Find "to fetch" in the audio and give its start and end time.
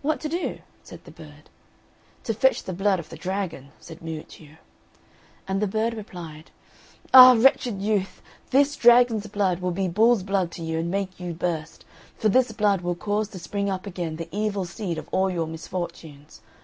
2.24-2.64